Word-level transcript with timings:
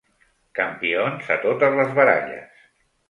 Campions 0.59 1.29
a 1.35 1.37
totes 1.45 1.77
les 1.81 1.93
baralles. 2.01 2.65